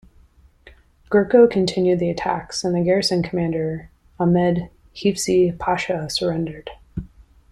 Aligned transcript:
Gourko 1.11 1.45
continued 1.47 1.99
the 1.99 2.09
attacks 2.09 2.63
and 2.63 2.75
the 2.75 2.83
garrison 2.83 3.21
commander 3.21 3.91
Ahmed 4.19 4.71
Hifzi 4.95 5.55
Pasha 5.59 6.09
surrendered. 6.09 6.71